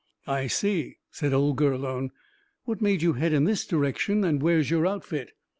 "I 0.25 0.47
see," 0.47 0.97
said 1.11 1.31
old 1.31 1.57
Gurlone. 1.57 2.09
"What 2.65 2.81
made 2.81 3.03
you 3.03 3.13
head 3.13 3.33
in 3.33 3.43
this 3.43 3.67
direction, 3.67 4.23
and 4.23 4.41
where's 4.41 4.71
your 4.71 4.87
outfit?" 4.87 5.33